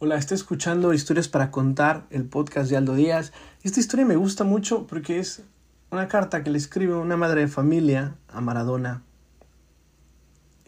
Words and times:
Hola, 0.00 0.14
estoy 0.14 0.36
escuchando 0.36 0.94
Historias 0.94 1.26
para 1.26 1.50
Contar, 1.50 2.06
el 2.10 2.24
podcast 2.24 2.70
de 2.70 2.76
Aldo 2.76 2.94
Díaz. 2.94 3.32
Esta 3.64 3.80
historia 3.80 4.06
me 4.06 4.14
gusta 4.14 4.44
mucho 4.44 4.86
porque 4.86 5.18
es 5.18 5.42
una 5.90 6.06
carta 6.06 6.44
que 6.44 6.50
le 6.50 6.58
escribe 6.58 6.94
una 6.94 7.16
madre 7.16 7.40
de 7.40 7.48
familia 7.48 8.14
a 8.28 8.40
Maradona. 8.40 9.02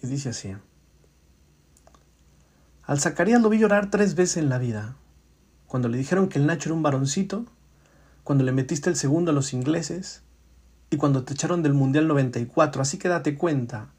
Y 0.02 0.08
dice 0.08 0.30
así. 0.30 0.56
Al 2.82 2.98
Zacarías 2.98 3.40
lo 3.40 3.50
vi 3.50 3.60
llorar 3.60 3.88
tres 3.88 4.16
veces 4.16 4.38
en 4.38 4.48
la 4.48 4.58
vida. 4.58 4.96
Cuando 5.68 5.88
le 5.88 5.98
dijeron 5.98 6.28
que 6.28 6.40
el 6.40 6.46
Nacho 6.46 6.70
era 6.70 6.74
un 6.74 6.82
varoncito, 6.82 7.46
cuando 8.24 8.42
le 8.42 8.50
metiste 8.50 8.90
el 8.90 8.96
segundo 8.96 9.30
a 9.30 9.34
los 9.34 9.52
ingleses 9.52 10.22
y 10.90 10.96
cuando 10.96 11.22
te 11.22 11.34
echaron 11.34 11.62
del 11.62 11.74
Mundial 11.74 12.08
94, 12.08 12.82
así 12.82 12.98
que 12.98 13.06
date 13.06 13.38
cuenta. 13.38 13.90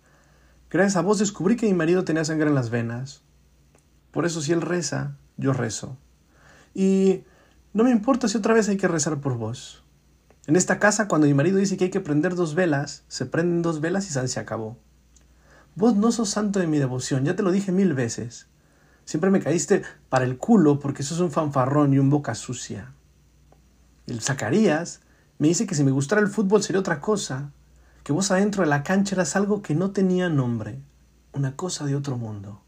Gracias 0.70 0.98
a 0.98 1.02
vos 1.02 1.20
descubrí 1.20 1.55
que 1.55 1.68
mi 1.68 1.73
marido 1.73 2.04
tenía 2.04 2.25
sangre 2.25 2.50
en 2.50 2.55
las 2.55 2.70
venas. 2.70 3.21
Por 4.12 4.25
eso 4.25 4.41
si 4.41 4.52
él 4.52 4.62
reza, 4.62 5.16
yo 5.38 5.54
rezo. 5.54 5.98
Y 6.74 7.24
no 7.74 7.83
me 7.83 7.92
importa 7.92 8.28
si 8.28 8.38
otra 8.38 8.54
vez 8.54 8.68
hay 8.68 8.78
que 8.78 8.88
rezar 8.88 9.19
por 9.21 9.38
vos. 9.38 9.83
En 10.47 10.56
esta 10.56 10.79
casa, 10.79 11.07
cuando 11.07 11.28
mi 11.28 11.33
marido 11.33 11.57
dice 11.57 11.78
que 11.78 11.86
hay 11.86 11.89
que 11.89 12.02
prender 12.02 12.36
dos 12.36 12.54
velas, 12.54 13.04
se 13.07 13.25
prenden 13.25 13.61
dos 13.61 13.79
velas 13.79 14.07
y 14.10 14.28
se 14.28 14.39
acabó. 14.39 14.78
Vos 15.75 15.96
no 15.96 16.11
sos 16.11 16.29
santo 16.29 16.60
de 16.60 16.68
mi 16.68 16.79
devoción, 16.79 17.24
ya 17.24 17.36
te 17.36 17.43
lo 17.43 17.52
dije 17.52 17.71
mil 17.71 17.93
veces. 17.93 18.47
Siempre 19.05 19.29
me 19.29 19.39
caíste 19.39 19.83
para 20.10 20.25
el 20.25 20.38
culo 20.38 20.80
porque 20.80 21.04
sos 21.04 21.19
un 21.19 21.32
fanfarrón 21.32 21.93
y 21.93 22.00
un 22.00 22.10
boca 22.10 22.36
sucia. 22.36 22.91
El 24.07 24.21
Zacarías 24.21 25.02
me 25.38 25.47
dice 25.47 25.66
que 25.66 25.75
si 25.75 25.83
me 25.83 25.91
gustara 25.91 26.21
el 26.21 26.28
fútbol 26.28 26.61
sería 26.61 26.82
otra 26.82 27.00
cosa, 27.00 27.52
que 28.04 28.11
vos 28.11 28.32
adentro 28.32 28.64
de 28.64 28.69
la 28.69 28.83
cancha 28.83 29.16
eras 29.16 29.36
algo 29.38 29.61
que 29.61 29.75
no 29.75 29.91
tenía 29.91 30.28
nombre, 30.28 30.82
una 31.32 31.55
cosa 31.55 31.86
de 31.86 31.96
otro 31.96 32.17
mundo 32.17 32.61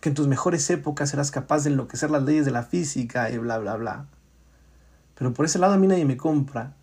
que 0.00 0.10
en 0.10 0.14
tus 0.14 0.28
mejores 0.28 0.68
épocas 0.70 1.12
eras 1.14 1.30
capaz 1.30 1.64
de 1.64 1.70
enloquecer 1.70 2.10
las 2.10 2.22
leyes 2.22 2.44
de 2.44 2.50
la 2.50 2.62
física 2.62 3.30
y 3.30 3.38
bla, 3.38 3.58
bla, 3.58 3.76
bla. 3.76 4.06
Pero 5.14 5.32
por 5.32 5.46
ese 5.46 5.58
lado 5.58 5.74
a 5.74 5.78
mí 5.78 5.86
nadie 5.86 6.04
me 6.04 6.16
compra. 6.16 6.74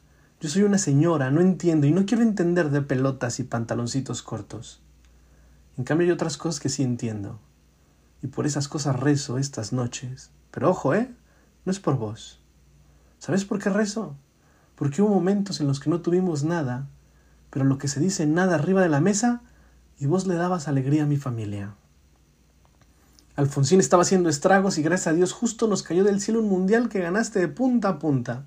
Yo 0.41 0.49
soy 0.49 0.63
una 0.63 0.77
señora, 0.77 1.31
no 1.31 1.39
entiendo 1.39 1.87
y 1.87 1.91
no 1.91 2.05
quiero 2.05 2.23
entender 2.23 2.69
de 2.69 2.81
pelotas 2.81 3.39
y 3.39 3.43
pantaloncitos 3.43 4.21
cortos. 4.23 4.81
En 5.77 5.83
cambio 5.83 6.05
hay 6.05 6.11
otras 6.11 6.37
cosas 6.37 6.59
que 6.59 6.69
sí 6.69 6.83
entiendo. 6.83 7.39
Y 8.21 8.27
por 8.27 8.45
esas 8.45 8.67
cosas 8.67 8.99
rezo 8.99 9.37
estas 9.37 9.73
noches. 9.73 10.31
Pero 10.51 10.69
ojo, 10.69 10.93
¿eh? 10.93 11.13
No 11.65 11.71
es 11.71 11.79
por 11.79 11.97
vos. 11.97 12.41
¿Sabes 13.19 13.45
por 13.45 13.59
qué 13.59 13.69
rezo? 13.69 14.15
Porque 14.75 15.01
hubo 15.01 15.13
momentos 15.13 15.61
en 15.61 15.67
los 15.67 15.79
que 15.79 15.89
no 15.89 16.01
tuvimos 16.01 16.43
nada, 16.43 16.87
pero 17.49 17.65
lo 17.65 17.77
que 17.77 17.87
se 17.87 17.99
dice 17.99 18.25
nada 18.25 18.55
arriba 18.55 18.81
de 18.81 18.89
la 18.89 18.99
mesa 18.99 19.41
y 19.97 20.07
vos 20.07 20.27
le 20.27 20.35
dabas 20.35 20.67
alegría 20.67 21.03
a 21.03 21.07
mi 21.07 21.17
familia. 21.17 21.75
Alfonsín 23.35 23.79
estaba 23.79 24.03
haciendo 24.03 24.29
estragos 24.29 24.77
y 24.77 24.83
gracias 24.83 25.07
a 25.07 25.13
Dios 25.13 25.33
justo 25.33 25.67
nos 25.67 25.81
cayó 25.81 26.03
del 26.03 26.21
cielo 26.21 26.39
un 26.41 26.49
mundial 26.49 26.87
que 26.87 26.99
ganaste 26.99 27.39
de 27.39 27.47
punta 27.47 27.89
a 27.89 27.99
punta. 27.99 28.45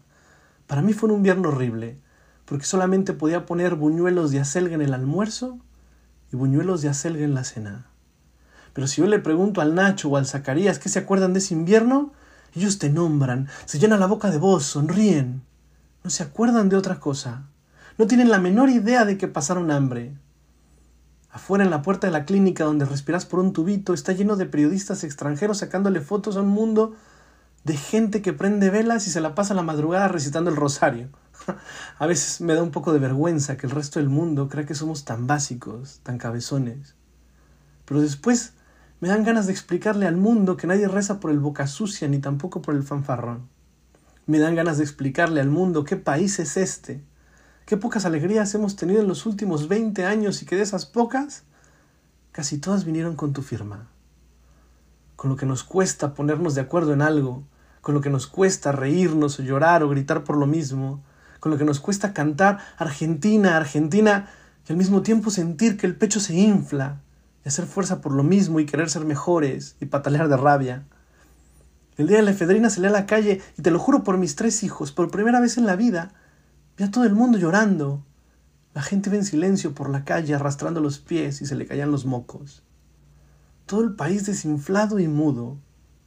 Para 0.68 0.80
mí 0.80 0.92
fue 0.92 1.08
un 1.08 1.16
invierno 1.16 1.48
horrible, 1.48 1.98
porque 2.44 2.66
solamente 2.66 3.12
podía 3.12 3.46
poner 3.46 3.74
buñuelos 3.74 4.30
de 4.30 4.38
acelga 4.38 4.76
en 4.76 4.82
el 4.82 4.94
almuerzo 4.94 5.58
y 6.32 6.36
buñuelos 6.36 6.82
de 6.82 6.88
acelga 6.88 7.24
en 7.24 7.34
la 7.34 7.42
cena. 7.42 7.86
Pero 8.74 8.86
si 8.86 9.00
yo 9.00 9.08
le 9.08 9.18
pregunto 9.18 9.60
al 9.60 9.74
Nacho 9.74 10.08
o 10.08 10.16
al 10.16 10.26
Zacarías 10.26 10.78
qué 10.78 10.88
se 10.88 11.00
acuerdan 11.00 11.32
de 11.32 11.40
ese 11.40 11.54
invierno, 11.54 12.12
ellos 12.54 12.78
te 12.78 12.88
nombran, 12.88 13.48
se 13.64 13.80
llenan 13.80 13.98
la 13.98 14.06
boca 14.06 14.30
de 14.30 14.38
voz, 14.38 14.64
sonríen. 14.66 15.42
No 16.04 16.10
se 16.10 16.22
acuerdan 16.22 16.68
de 16.68 16.76
otra 16.76 17.00
cosa. 17.00 17.48
No 17.98 18.06
tienen 18.06 18.30
la 18.30 18.38
menor 18.38 18.68
idea 18.68 19.04
de 19.04 19.18
que 19.18 19.26
pasaron 19.26 19.72
hambre. 19.72 20.14
Afuera 21.36 21.64
en 21.64 21.70
la 21.70 21.82
puerta 21.82 22.06
de 22.06 22.14
la 22.14 22.24
clínica 22.24 22.64
donde 22.64 22.86
respiras 22.86 23.26
por 23.26 23.40
un 23.40 23.52
tubito 23.52 23.92
está 23.92 24.12
lleno 24.12 24.36
de 24.36 24.46
periodistas 24.46 25.04
extranjeros 25.04 25.58
sacándole 25.58 26.00
fotos 26.00 26.38
a 26.38 26.40
un 26.40 26.48
mundo 26.48 26.94
de 27.62 27.76
gente 27.76 28.22
que 28.22 28.32
prende 28.32 28.70
velas 28.70 29.06
y 29.06 29.10
se 29.10 29.20
la 29.20 29.34
pasa 29.34 29.52
la 29.52 29.60
madrugada 29.60 30.08
recitando 30.08 30.48
el 30.48 30.56
rosario. 30.56 31.10
a 31.98 32.06
veces 32.06 32.40
me 32.40 32.54
da 32.54 32.62
un 32.62 32.70
poco 32.70 32.94
de 32.94 33.00
vergüenza 33.00 33.58
que 33.58 33.66
el 33.66 33.72
resto 33.72 33.98
del 33.98 34.08
mundo 34.08 34.48
crea 34.48 34.64
que 34.64 34.74
somos 34.74 35.04
tan 35.04 35.26
básicos, 35.26 36.00
tan 36.02 36.16
cabezones. 36.16 36.94
Pero 37.84 38.00
después 38.00 38.54
me 39.00 39.08
dan 39.08 39.22
ganas 39.22 39.44
de 39.44 39.52
explicarle 39.52 40.06
al 40.06 40.16
mundo 40.16 40.56
que 40.56 40.66
nadie 40.66 40.88
reza 40.88 41.20
por 41.20 41.30
el 41.30 41.38
boca 41.38 41.66
sucia 41.66 42.08
ni 42.08 42.18
tampoco 42.18 42.62
por 42.62 42.74
el 42.74 42.82
fanfarrón. 42.82 43.46
Me 44.24 44.38
dan 44.38 44.54
ganas 44.54 44.78
de 44.78 44.84
explicarle 44.84 45.42
al 45.42 45.50
mundo 45.50 45.84
qué 45.84 45.96
país 45.96 46.38
es 46.38 46.56
este, 46.56 47.04
Qué 47.66 47.76
pocas 47.76 48.04
alegrías 48.04 48.54
hemos 48.54 48.76
tenido 48.76 49.00
en 49.00 49.08
los 49.08 49.26
últimos 49.26 49.66
20 49.66 50.04
años 50.04 50.40
y 50.40 50.46
que 50.46 50.54
de 50.54 50.62
esas 50.62 50.86
pocas, 50.86 51.42
casi 52.30 52.58
todas 52.58 52.84
vinieron 52.84 53.16
con 53.16 53.32
tu 53.32 53.42
firma. 53.42 53.88
Con 55.16 55.30
lo 55.30 55.36
que 55.36 55.46
nos 55.46 55.64
cuesta 55.64 56.14
ponernos 56.14 56.54
de 56.54 56.60
acuerdo 56.60 56.92
en 56.92 57.02
algo, 57.02 57.42
con 57.80 57.96
lo 57.96 58.00
que 58.00 58.08
nos 58.08 58.28
cuesta 58.28 58.70
reírnos 58.70 59.40
o 59.40 59.42
llorar 59.42 59.82
o 59.82 59.88
gritar 59.88 60.22
por 60.22 60.36
lo 60.36 60.46
mismo, 60.46 61.02
con 61.40 61.50
lo 61.50 61.58
que 61.58 61.64
nos 61.64 61.80
cuesta 61.80 62.12
cantar 62.12 62.60
Argentina, 62.78 63.56
Argentina, 63.56 64.28
y 64.68 64.70
al 64.70 64.78
mismo 64.78 65.02
tiempo 65.02 65.32
sentir 65.32 65.76
que 65.76 65.88
el 65.88 65.96
pecho 65.96 66.20
se 66.20 66.36
infla, 66.36 67.00
y 67.44 67.48
hacer 67.48 67.66
fuerza 67.66 68.00
por 68.00 68.12
lo 68.12 68.22
mismo 68.22 68.60
y 68.60 68.66
querer 68.66 68.90
ser 68.90 69.04
mejores 69.04 69.74
y 69.80 69.86
patalear 69.86 70.28
de 70.28 70.36
rabia. 70.36 70.84
El 71.96 72.06
día 72.06 72.18
de 72.18 72.22
la 72.22 72.30
efedrina 72.30 72.70
salí 72.70 72.86
a 72.86 72.90
la 72.90 73.06
calle 73.06 73.42
y 73.58 73.62
te 73.62 73.72
lo 73.72 73.80
juro 73.80 74.04
por 74.04 74.18
mis 74.18 74.36
tres 74.36 74.62
hijos, 74.62 74.92
por 74.92 75.10
primera 75.10 75.40
vez 75.40 75.58
en 75.58 75.66
la 75.66 75.74
vida, 75.74 76.12
Vi 76.76 76.84
a 76.84 76.90
todo 76.90 77.04
el 77.04 77.14
mundo 77.14 77.38
llorando. 77.38 78.04
La 78.74 78.82
gente 78.82 79.08
iba 79.08 79.16
en 79.16 79.24
silencio 79.24 79.74
por 79.74 79.88
la 79.88 80.04
calle 80.04 80.34
arrastrando 80.34 80.80
los 80.80 80.98
pies 80.98 81.40
y 81.40 81.46
se 81.46 81.54
le 81.54 81.66
caían 81.66 81.90
los 81.90 82.04
mocos. 82.04 82.62
Todo 83.64 83.82
el 83.82 83.94
país 83.94 84.26
desinflado 84.26 84.98
y 84.98 85.08
mudo. 85.08 85.56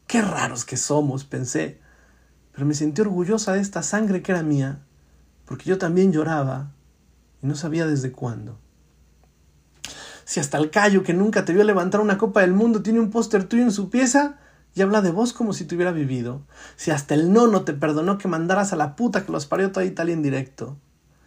Qué 0.05 0.21
raros 0.21 0.65
que 0.65 0.77
somos, 0.77 1.25
pensé, 1.25 1.79
pero 2.51 2.65
me 2.65 2.73
sentí 2.73 3.01
orgullosa 3.01 3.53
de 3.53 3.61
esta 3.61 3.83
sangre 3.83 4.21
que 4.21 4.31
era 4.31 4.43
mía, 4.43 4.79
porque 5.45 5.65
yo 5.65 5.77
también 5.77 6.11
lloraba 6.11 6.71
y 7.41 7.47
no 7.47 7.55
sabía 7.55 7.85
desde 7.85 8.11
cuándo. 8.11 8.57
Si 10.25 10.39
hasta 10.39 10.57
el 10.59 10.69
callo 10.69 11.03
que 11.03 11.13
nunca 11.13 11.45
te 11.45 11.53
vio 11.53 11.63
levantar 11.63 12.01
una 12.01 12.17
copa 12.19 12.41
del 12.41 12.53
mundo 12.53 12.83
tiene 12.83 12.99
un 12.99 13.09
póster 13.09 13.45
tuyo 13.45 13.63
en 13.63 13.71
su 13.71 13.89
pieza, 13.89 14.37
y 14.75 14.81
habla 14.81 15.01
de 15.01 15.11
vos 15.11 15.33
como 15.33 15.53
si 15.53 15.65
te 15.65 15.75
hubiera 15.75 15.91
vivido. 15.91 16.41
Si 16.75 16.91
hasta 16.91 17.15
el 17.15 17.33
nono 17.33 17.63
te 17.63 17.73
perdonó 17.73 18.17
que 18.17 18.27
mandaras 18.27 18.73
a 18.73 18.75
la 18.75 18.95
puta 18.95 19.25
que 19.25 19.31
los 19.31 19.45
parió 19.45 19.71
toda 19.71 19.85
Italia 19.85 20.13
en 20.13 20.21
directo. 20.21 20.77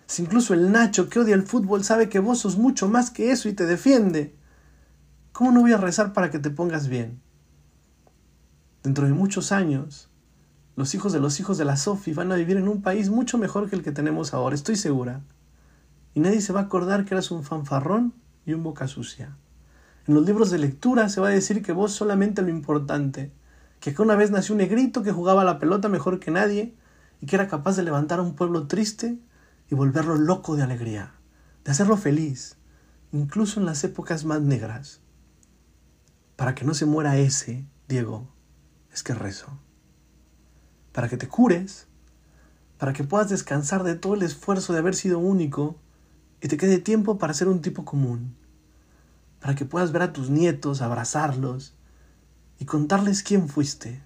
Si 0.07 0.23
incluso 0.23 0.55
el 0.55 0.73
Nacho 0.73 1.09
que 1.09 1.21
odia 1.21 1.35
el 1.35 1.43
fútbol 1.43 1.85
sabe 1.85 2.09
que 2.09 2.19
vos 2.19 2.41
sos 2.41 2.57
mucho 2.57 2.89
más 2.89 3.11
que 3.11 3.31
eso 3.31 3.49
y 3.49 3.53
te 3.53 3.67
defiende. 3.67 4.37
¿Cómo 5.33 5.53
no 5.53 5.61
voy 5.61 5.73
a 5.73 5.79
rezar 5.79 6.13
para 6.13 6.31
que 6.31 6.39
te 6.39 6.51
pongas 6.51 6.89
bien? 6.89 7.21
Dentro 8.83 9.07
de 9.07 9.13
muchos 9.13 9.53
años, 9.53 10.09
los 10.77 10.95
hijos 10.95 11.13
de 11.13 11.21
los 11.21 11.39
hijos 11.41 11.59
de 11.59 11.65
la 11.65 11.77
Sofi 11.77 12.13
van 12.13 12.33
a 12.33 12.37
vivir 12.37 12.57
en 12.57 12.69
un 12.69 12.83
país 12.83 13.11
mucho 13.11 13.39
mejor 13.39 13.71
que 13.71 13.77
el 13.77 13.83
que 13.83 13.93
tenemos 13.93 14.35
ahora, 14.35 14.55
estoy 14.55 14.77
segura. 14.77 15.23
Y 16.15 16.21
nadie 16.21 16.41
se 16.41 16.53
va 16.53 16.61
a 16.61 16.65
acordar 16.65 17.05
que 17.05 17.15
eras 17.15 17.31
un 17.31 17.45
fanfarrón 17.45 18.15
y 18.45 18.53
un 18.53 18.63
boca 18.63 18.89
sucia. 18.89 19.37
En 20.09 20.15
los 20.15 20.27
libros 20.27 20.51
de 20.51 20.59
lectura 20.59 21.09
se 21.09 21.21
va 21.21 21.29
a 21.29 21.33
decir 21.33 21.63
que 21.63 21.73
vos 21.73 21.93
solamente 21.93 22.43
lo 22.43 22.49
importante, 22.49 23.31
que 23.79 23.95
una 24.03 24.17
vez 24.17 24.33
nació 24.33 24.55
un 24.55 24.59
negrito 24.59 25.05
que 25.05 25.13
jugaba 25.13 25.45
la 25.45 25.61
pelota 25.61 25.89
mejor 25.89 26.19
que 26.19 26.33
nadie 26.33 26.75
y 27.21 27.27
que 27.27 27.37
era 27.37 27.47
capaz 27.47 27.77
de 27.77 27.85
levantar 27.85 28.19
a 28.19 28.23
un 28.23 28.35
pueblo 28.35 28.67
triste 28.67 29.19
y 29.71 29.75
volverlo 29.77 30.17
loco 30.17 30.57
de 30.57 30.65
alegría, 30.65 31.13
de 31.65 31.71
hacerlo 31.71 31.97
feliz, 31.97 32.57
incluso 33.13 33.61
en 33.61 33.67
las 33.67 33.85
épocas 33.85 34.25
más 34.25 34.41
negras. 34.41 35.01
Para 36.35 36.57
que 36.57 36.65
no 36.65 36.75
se 36.75 36.87
muera 36.87 37.19
ese, 37.19 37.65
Diego, 37.87 38.27
es 38.93 39.05
que 39.05 39.15
rezo. 39.15 39.57
Para 40.91 41.09
que 41.09 41.17
te 41.17 41.29
cures, 41.29 41.87
para 42.77 42.93
que 42.93 43.05
puedas 43.05 43.29
descansar 43.29 43.85
de 43.85 43.95
todo 43.95 44.15
el 44.15 44.23
esfuerzo 44.23 44.73
de 44.73 44.81
haber 44.81 44.97
sido 44.97 45.21
único 45.21 45.77
y 46.41 46.49
te 46.49 46.57
quede 46.57 46.79
tiempo 46.79 47.19
para 47.19 47.35
ser 47.35 47.47
un 47.47 47.63
tipo 47.63 47.85
común 47.85 48.42
para 49.43 49.57
que 49.57 49.65
puedas 49.65 49.91
ver 49.91 50.03
a 50.03 50.13
tus 50.13 50.31
nietos, 50.31 50.83
abrazarlos 50.83 51.75
y 52.61 52.65
contarles 52.65 53.25
quién 53.25 53.49
fuiste. 53.49 54.01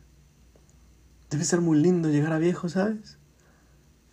Debe 1.29 1.45
ser 1.45 1.61
muy 1.61 1.79
lindo 1.79 2.09
llegar 2.09 2.33
a 2.33 2.39
viejo, 2.39 2.71
¿sabes? 2.71 3.19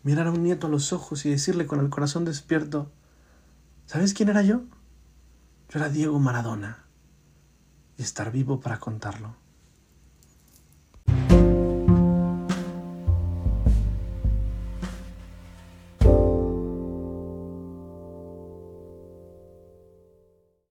Mirar 0.04 0.28
a 0.28 0.32
un 0.32 0.44
nieto 0.44 0.68
a 0.68 0.70
los 0.70 0.92
ojos 0.92 1.26
y 1.26 1.30
decirle 1.30 1.66
con 1.66 1.80
el 1.80 1.90
corazón 1.90 2.26
despierto, 2.26 2.92
¿sabes 3.86 4.14
quién 4.14 4.28
era 4.28 4.42
yo? 4.42 4.64
Yo 5.70 5.80
era 5.80 5.88
Diego 5.88 6.20
Maradona 6.20 6.84
y 7.98 8.04
estar 8.04 8.30
vivo 8.30 8.60
para 8.60 8.82
contarlo. 8.82 9.43